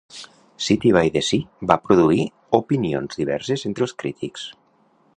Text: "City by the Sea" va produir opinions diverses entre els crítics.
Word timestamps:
"City 0.67 0.91
by 0.95 1.03
the 1.17 1.21
Sea" 1.27 1.39
va 1.73 1.77
produir 1.89 2.25
opinions 2.61 3.23
diverses 3.23 3.71
entre 3.71 3.89
els 3.89 3.97
crítics. 4.05 4.53